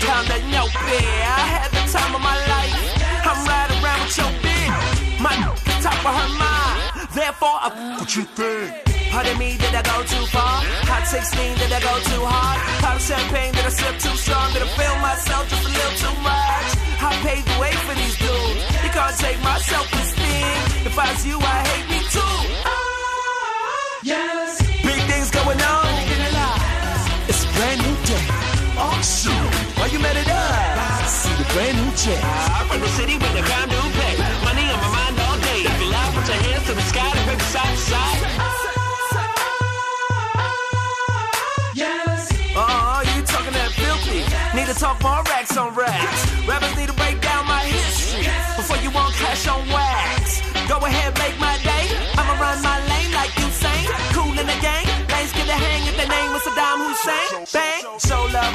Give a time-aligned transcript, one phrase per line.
[0.00, 0.68] Better put down.
[0.68, 2.74] I had the time of my life.
[3.26, 5.20] I'm riding around with your bitch.
[5.20, 5.34] My
[5.82, 7.10] top of her mind.
[7.14, 8.88] Therefore, I what you think?
[9.10, 10.62] Pardon me, did I go too far?
[10.86, 12.58] Hot 16, did I go too hard?
[12.84, 14.52] Pop champagne, did I sip too strong?
[14.52, 16.68] Did I feel myself just a little too much?
[17.00, 18.62] I paid the way for these dudes.
[18.84, 20.86] You can't take my self-esteem.
[20.86, 22.77] If I was you, I hate me too.
[31.52, 32.20] Brand new check.
[32.24, 34.16] I'm from the city with the brand new pay.
[34.44, 35.60] Money on my mind all day.
[35.64, 38.22] If you laugh, put your hands to the sky, the baby side to side.
[42.60, 44.18] Oh, you talking that filthy?
[44.56, 46.26] Need to talk more racks on racks.
[46.42, 46.97] Rappers need to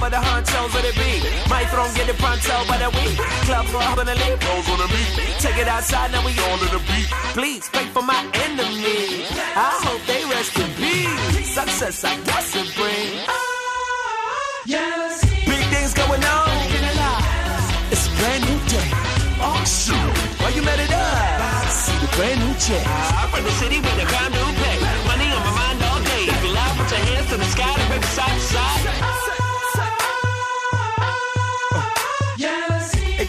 [0.04, 1.24] show love for the hunchos of the beat.
[1.50, 3.18] My throne get it pronto by the week.
[3.46, 4.40] Club for up in the league.
[4.40, 5.40] Pose on the beat.
[5.40, 7.08] Take it outside, now we all in the beat.
[7.34, 9.28] Please pray for my enemies.
[9.56, 11.54] I hope they rest in peace.
[11.54, 13.28] Success I guess it brings.
[14.66, 15.24] Yes.
[15.46, 16.52] Big things going on.
[17.92, 18.90] It's a brand new day.
[19.46, 21.86] Oh shoot, why you mad at us?
[21.86, 22.86] See the brand new check.
[22.88, 24.78] I'm from the city with the brand new pay.
[25.06, 26.24] Money on my mind all day.
[26.32, 29.33] If you laugh, put your hands to the sky, to the baby side to side.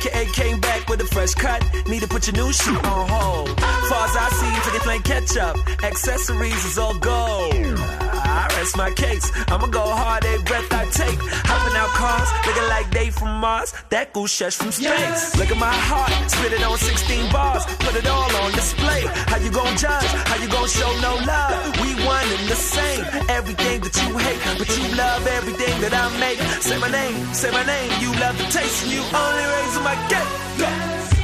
[0.07, 1.63] AKA came back with a fresh cut.
[1.89, 3.49] Need to put your new shoe on hold.
[3.89, 5.57] Far as I see, take it plain catch up.
[5.83, 7.55] Accessories is all gold.
[7.55, 9.31] I rest my case.
[9.49, 11.19] I'ma go hard every breath I take.
[11.49, 13.73] Hopping out cars, looking like they from Mars.
[13.91, 15.39] That goose from space.
[15.39, 17.65] Look at my heart, spit it on 16 bars.
[17.81, 19.03] Put it all on display.
[19.31, 20.11] How you gon' judge?
[20.29, 21.81] How you gon' show no love?
[21.81, 23.05] We one and the same.
[23.29, 26.44] Everything that you hate, but you love everything that I make.
[26.85, 27.91] Say my name, say my name.
[28.03, 30.29] You love the taste, and you only raise my game.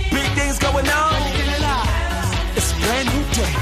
[0.09, 1.13] Big things going on.
[2.57, 3.53] It's a brand new day.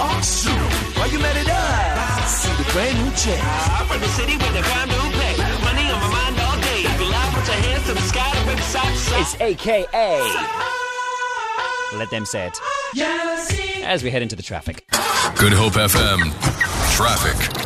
[0.00, 2.40] Oh shoot, why you mad at us?
[2.40, 3.38] See the brand new check.
[3.44, 5.36] I'm from the city with the brand new pay.
[5.60, 6.88] Money on my mind all day.
[6.88, 9.20] If you laugh, put your hands to the sky, the baby side to side.
[9.20, 10.22] It's AKA.
[11.98, 12.58] Let them say it.
[13.84, 14.86] As we head into the traffic.
[15.36, 16.32] Good Hope FM.
[16.96, 17.61] Traffic.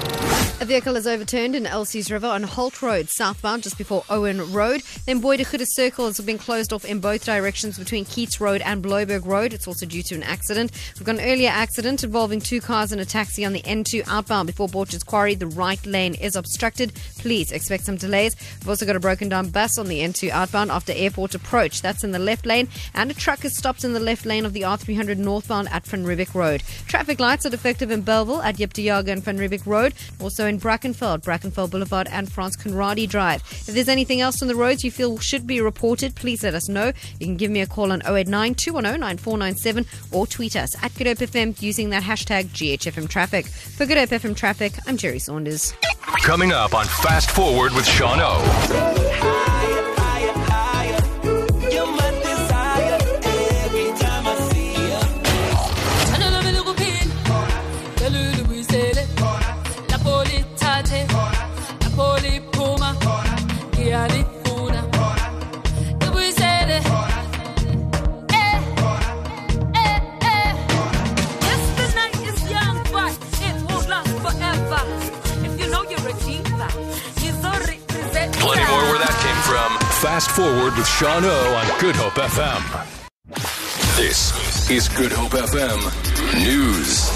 [0.59, 4.83] A vehicle is overturned in Elsie's River on Halt Road, southbound, just before Owen Road.
[5.05, 8.63] Then Boy de Goede Circle has been closed off in both directions between Keats Road
[8.63, 9.53] and Blaauwberg Road.
[9.53, 10.73] It's also due to an accident.
[10.95, 14.47] We've got an earlier accident involving two cars and a taxi on the N2 outbound
[14.47, 15.35] before Borcherds Quarry.
[15.35, 16.95] The right lane is obstructed.
[17.19, 18.35] Please expect some delays.
[18.61, 21.83] We've also got a broken down bus on the N2 outbound after airport approach.
[21.83, 22.69] That's in the left lane.
[22.95, 26.07] And a truck is stopped in the left lane of the R300 northbound at Van
[26.07, 26.63] Riebeeck Road.
[26.89, 29.93] Traffic lights are defective in Bellville at Jeptiaga and Van Riebeeck Road.
[30.19, 33.43] Also in Brackenfeld, Brackenfell Boulevard and Frans Conradie Drive.
[33.51, 36.69] If there's anything else on the roads you feel should be reported, please let us
[36.69, 36.93] know.
[37.21, 41.07] You can give me a call on 089 210 9497 or tweet us at Good
[41.07, 43.47] Hope FM using that hashtag GHFM Traffic.
[43.47, 45.73] For Good Hope FM Traffic, I'm Jerry Saunders.
[46.23, 49.16] Coming up on Fast Forward with Sean O.
[80.07, 82.63] Fast Forward with Sean O on Good Hope FM.
[83.97, 85.81] This is Good Hope FM
[86.45, 87.11] News.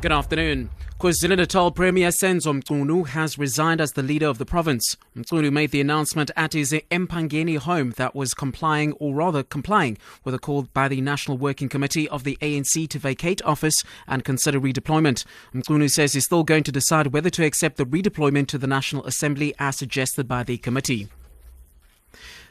[0.00, 0.70] Good afternoon.
[1.00, 4.96] KwaZulu-Natal Premier Senzo Mchunu has resigned as the leader of the province.
[5.16, 10.32] Mchunu made the announcement at his Empangeni home that was complying, or rather complying, with
[10.32, 14.60] a call by the National Working Committee of the ANC to vacate office and consider
[14.60, 15.24] redeployment.
[15.52, 19.04] Mchunu says he's still going to decide whether to accept the redeployment to the National
[19.06, 21.08] Assembly as suggested by the committee.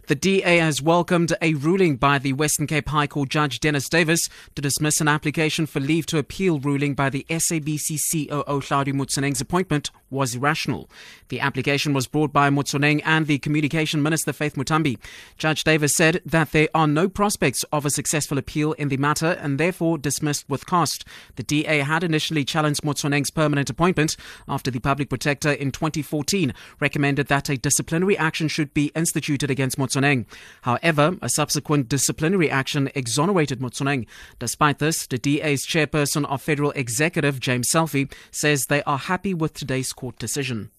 [0.08, 4.30] The DA has welcomed a ruling by the Western Cape High Court Judge Dennis Davis
[4.54, 9.42] to dismiss an application for leave to appeal ruling by the SABC COO Hlaudi Motsoeneng's
[9.42, 10.90] appointment was irrational.
[11.30, 14.98] The application was brought by Motsoeneng and the Communication Minister Faith Muthambi.
[15.38, 19.38] Judge Davis said that there are no prospects of a successful appeal in the matter
[19.42, 21.06] and therefore dismissed with cost.
[21.36, 24.16] The DA had initially challenged Motsoeneng's permanent appointment
[24.48, 29.78] after the public protector in 2014 recommended that a disciplinary action should be instituted against
[29.78, 30.26] Motsoeneng.
[30.62, 34.06] However, a subsequent disciplinary action exonerated Motsoeneng.
[34.40, 39.54] Despite this, the DA's chairperson of Federal Executive, James Selfe, says they are happy with
[39.54, 40.70] today's court decision.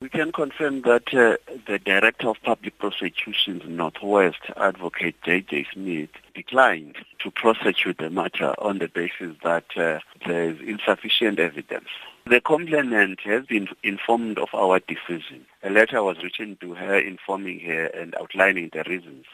[0.00, 1.36] We can confirm that uh,
[1.66, 5.66] the Director of Public Prosecutions Northwest, Advocate J.J.
[5.74, 11.88] Smith, declined to prosecute the matter on the basis that uh, there is insufficient evidence.
[12.24, 15.44] The complainant has been informed of our decision.
[15.62, 19.26] A letter was written to her informing her and outlining the reasons.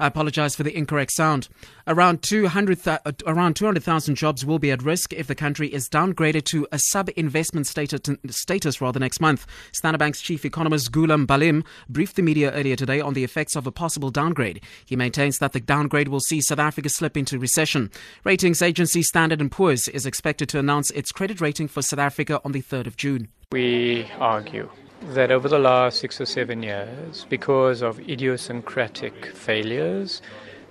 [0.00, 1.48] I apologize for the incorrect sound.
[1.86, 6.44] Around 200, uh, around 200,000 jobs will be at risk if the country is downgraded
[6.44, 8.00] to a sub-investment status,
[8.30, 9.46] status rather next month.
[9.72, 13.66] Standard Bank's chief economist Goolam Ballim briefed the media earlier today on the effects of
[13.66, 14.64] a possible downgrade.
[14.86, 17.90] He maintains that the downgrade will see South Africa slip into recession.
[18.24, 22.40] Ratings agency Standard & Poor's is expected to announce its credit rating for South Africa
[22.42, 23.28] on the 3rd of June.
[23.52, 24.70] We argue
[25.02, 30.22] that over the last six or seven years, because of idiosyncratic failures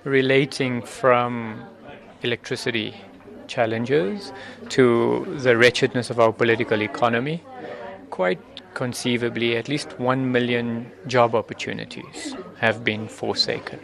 [0.03, 1.63] relating from
[2.21, 2.95] electricity
[3.47, 4.31] challenges
[4.69, 7.43] to the wretchedness of our political economy,
[8.09, 8.39] quite
[8.75, 13.79] conceivably, at least one million job opportunities have been forsaken.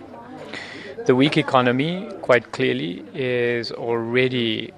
[1.05, 4.71] The weak economy, quite clearly, is already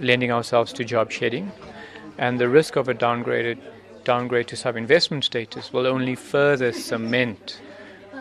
[0.00, 1.52] lending ourselves to job shedding,
[2.18, 3.58] and the risk of a downgraded
[4.04, 7.60] downgrade to sub-investment status will only further cement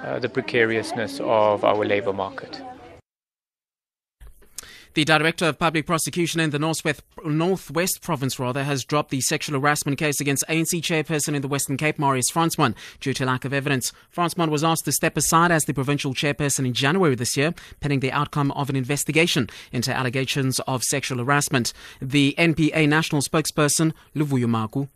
[0.04, 2.62] uh, the precariousness of our labor market.
[4.96, 9.60] The Director of Public Prosecution in the Northwest, Northwest Province rather, has dropped the sexual
[9.60, 13.54] harassment case against ANC chairperson in the Western Cape, Marius Fransman, due to lack of
[13.54, 13.92] evidence.
[14.16, 18.02] Fransman was asked to step aside as the provincial chairperson in January this year, pending
[18.02, 21.74] the outcome of an investigation into allegations of sexual harassment.
[22.00, 24.90] The NPA national spokesperson, Luvuyo Mfaku,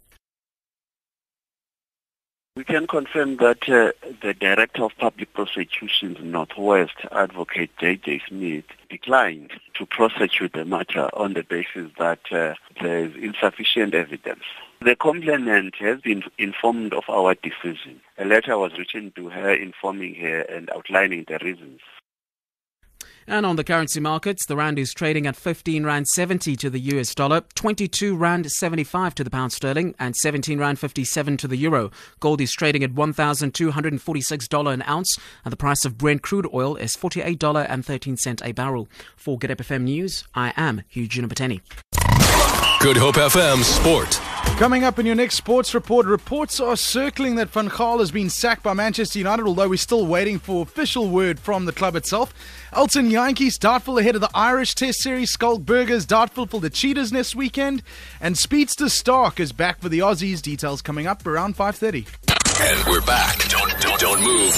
[2.57, 3.92] we can confirm that uh,
[4.24, 8.24] the Director of Public Prosecutions Northwest, Advocate J.J.
[8.27, 14.42] Smith, declined to prosecute the matter on the basis that uh, there is insufficient evidence.
[14.81, 18.01] The complainant has been informed of our decision.
[18.18, 21.81] A letter was written to her informing her and outlining the reasons.
[23.29, 26.79] And on the currency markets, the rand is trading at 15 rand 70 to the
[26.79, 31.57] US dollar, 22 rand 75 to the pound sterling, and 17 rand 57 to the
[31.57, 31.91] euro.
[32.21, 36.95] Gold is trading at $1,246 an ounce, and the price of Brent crude oil is
[36.95, 38.88] $48.13 a barrel.
[39.18, 41.59] For Hope FM News, I am Hugh Junipateni.
[42.79, 44.19] Good Hope FM Sport.
[44.57, 48.29] Coming up in your next sports report, reports are circling that Van Gaal has been
[48.29, 52.33] sacked by Manchester United, although we're still waiting for official word from the club itself.
[52.71, 55.31] Elton Jantjies doubtful ahead of the Irish Test Series.
[55.31, 57.81] Schalk Burger's doubtful for the Cheetahs next weekend.
[58.21, 60.41] And Speedster Stark is back for the Aussies.
[60.41, 62.06] Details coming up around 5.30.
[62.62, 63.50] And we're back.
[63.50, 64.56] Don't, don't, don't move.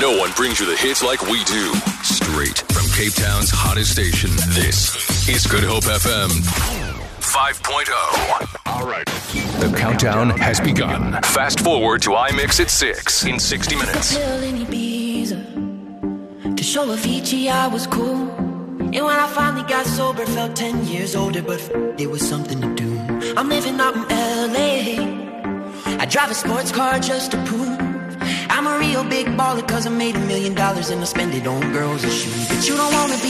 [0.00, 1.72] No one brings you the hits like we do.
[2.02, 4.30] Straight from Cape Town's hottest station.
[4.48, 6.79] This is Good Hope FM.
[7.30, 7.94] 5.0.
[8.66, 9.06] All right.
[9.06, 11.12] The countdown has begun.
[11.22, 14.16] Fast forward to iMix at 6 in 60 minutes.
[14.16, 14.20] To
[16.64, 18.28] show Avicii I was cool.
[18.80, 21.60] And when I finally got sober, felt 10 years older, but
[22.00, 22.98] it was something to do.
[23.36, 24.08] I'm living out in
[24.52, 24.96] LA.
[26.02, 27.78] I drive a sports car just to prove
[28.50, 31.46] I'm a real big baller cause I made a million dollars and I spend it
[31.46, 32.48] on girls and shoes.
[32.48, 33.29] But you don't wanna be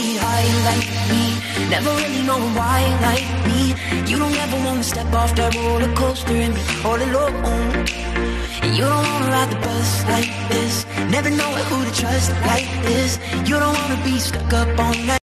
[0.69, 1.23] like me,
[1.69, 3.73] never really know why like me.
[4.09, 7.35] You don't ever wanna step off that roller coaster and be all alone.
[8.63, 12.69] And you don't wanna ride the bus like this, never know who to trust like
[12.83, 13.19] this.
[13.47, 15.19] You don't wanna be stuck up on that.